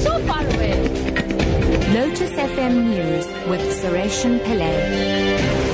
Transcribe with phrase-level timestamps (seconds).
[0.00, 0.76] so far away.
[1.94, 5.67] Lotus FM News with Sureshan Pillay.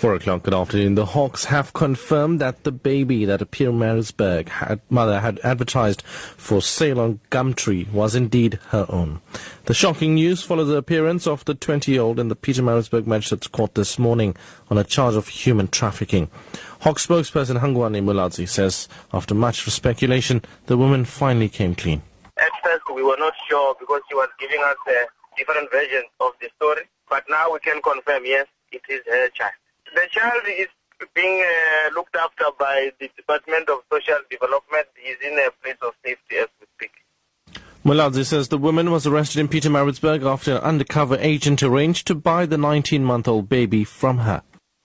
[0.00, 0.94] Four o'clock, good afternoon.
[0.94, 6.62] The Hawks have confirmed that the baby that a Pietermaritzburg had, mother had advertised for
[6.62, 9.20] sale on Gumtree was indeed her own.
[9.66, 13.74] The shocking news followed the appearance of the 20-year-old in the Peter Pietermaritzburg Magistrates Court
[13.74, 14.34] this morning
[14.70, 16.30] on a charge of human trafficking.
[16.80, 22.00] Hawk spokesperson Hangwani Mulaudzi says after much speculation, the woman finally came clean.
[22.38, 24.92] At first, we were not sure because she was giving us uh,
[25.36, 26.88] different versions of the story.
[27.10, 29.52] But now we can confirm, yes, it is her child.
[29.94, 30.68] The child is
[31.14, 34.86] being uh, looked after by the Department of Social Development.
[35.02, 36.92] He's in a place of safety as we speak.
[37.84, 42.14] Mulaudzi says the woman was arrested in Peter Pietermaritzburg after an undercover agent arranged to
[42.14, 44.42] buy the 19-month-old baby from her.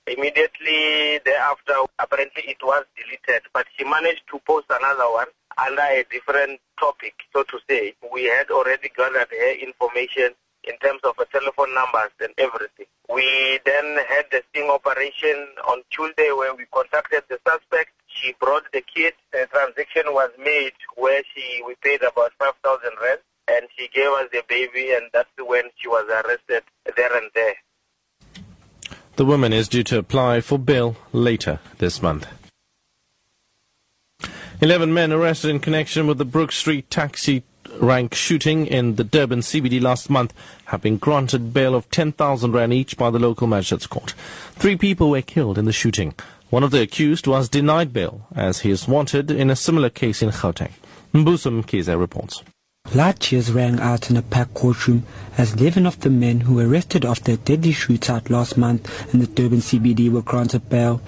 [0.08, 6.06] Immediately thereafter, apparently it was deleted, but she managed to post another one under a
[6.10, 7.94] different topic, so to say.
[8.14, 10.32] We had already gathered her information
[10.64, 12.88] in terms of the telephone numbers and everything.
[13.14, 17.92] We then had the sting operation on Tuesday where we contacted the suspect.
[18.08, 19.14] She brought the kid.
[19.34, 24.28] A transaction was made where she we paid about 5,000 rand and she gave us
[24.32, 26.64] the baby and that's when she was arrested
[26.96, 27.56] there and there.
[29.18, 32.28] The woman is due to apply for bail later this month.
[34.62, 37.44] Eleven men arrested in connection with the Brook Street taxi
[37.80, 40.34] rank shooting in the Durban CBD last month
[40.66, 44.14] have been granted bail of 10,000 rand each by the local magistrates court.
[44.54, 46.14] Three people were killed in the shooting.
[46.50, 50.22] One of the accused was denied bail as he is wanted in a similar case
[50.22, 50.72] in Gauteng.
[51.14, 52.44] Mbuso Mkhize reports.
[52.94, 55.04] Loud cheers rang out in a packed courtroom
[55.38, 59.20] as 11 of the men who were arrested after a deadly shootout last month in
[59.20, 61.02] the Durban CBD were granted bail.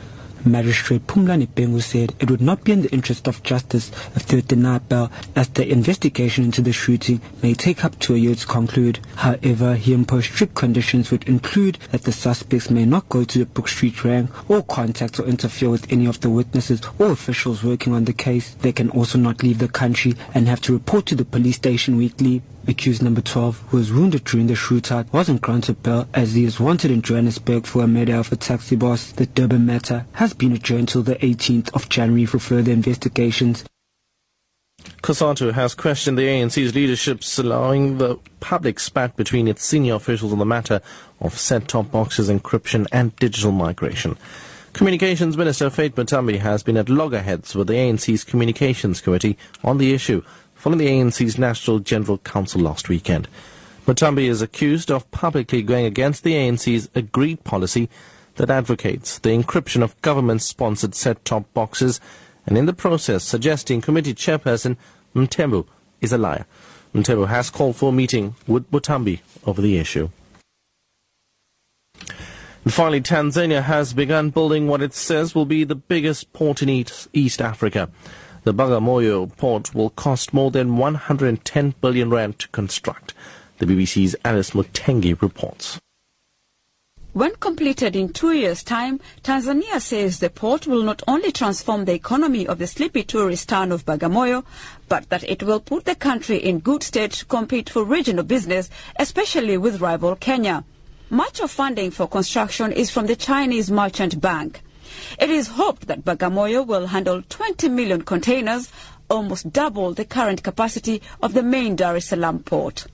[0.48, 4.42] Magistrate Pumlani Pengu said it would not be in the interest of justice if they
[4.42, 8.48] denied bail as the investigation into the shooting may take up to a year to
[8.48, 9.00] conclude.
[9.16, 13.46] However, he imposed strict conditions which include that the suspects may not go to the
[13.46, 17.94] Brook Street rank or contact or interfere with any of the witnesses or officials working
[17.94, 18.54] on the case.
[18.56, 21.98] They can also not leave the country and have to report to the police station
[21.98, 22.42] weekly.
[22.70, 26.60] Accused number 12, who was wounded during the shootout, wasn't granted bail as he is
[26.60, 29.14] wanted in Johannesburg for a murder of a taxi boss.
[29.14, 33.64] The Durban matter has been adjourned until the 18th of January for further investigations.
[35.02, 40.40] COSATU has questioned the ANC's leadership allowing the public spat between its senior officials on
[40.40, 40.82] the matter
[41.22, 44.18] of set-top boxes encryption and digital migration.
[44.74, 49.94] Communications Minister Faith Muthambi has been at loggerheads with the ANC's Communications Committee on the
[49.94, 50.22] issue
[50.58, 53.28] following the ANC's National General Council last weekend.
[53.86, 57.90] Muthambi is accused of publicly going against the ANC's agreed policy
[58.36, 62.02] that advocates the encryption of government-sponsored set-top boxes
[62.48, 64.78] and in the process suggesting committee chairperson
[65.16, 65.68] Mthembu
[66.02, 66.46] is a liar.
[66.94, 70.10] Mthembu has called for a meeting with Muthambi over the issue.
[72.64, 76.70] And finally, Tanzania has begun building what it says will be the biggest port in
[76.70, 77.90] East Africa.
[78.48, 83.14] The Bagamoyo port will cost more than 110 billion rand to construct.
[83.58, 85.82] The BBC's Alice Mutengi reports.
[87.12, 91.94] When completed in two years' time, Tanzania says the port will not only transform the
[91.94, 94.46] economy of the sleepy tourist town of Bagamoyo,
[94.88, 98.70] but that it will put the country in good state to compete for regional business,
[98.98, 100.64] especially with rival Kenya.
[101.10, 104.62] Much of funding for construction is from the Chinese Merchant Bank.
[105.20, 108.72] It is hoped that Bagamoyo will handle 20 million containers,
[109.10, 112.88] almost double the current capacity of the main Dar es Salaam port.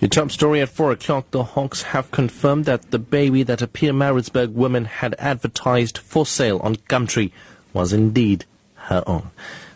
[0.00, 3.66] Your top story at 4 o'clock, the Hawks have confirmed that the baby that a
[3.66, 7.32] Pietermaritzburg woman had advertised for sale on Gumtree
[7.72, 8.44] was indeed
[8.74, 9.30] her own.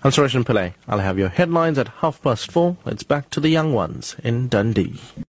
[0.04, 0.74] I'm Suresh Pillay.
[0.88, 2.76] I'll have your headlines at half past four.
[2.86, 5.00] It's back to the young ones in Dundee.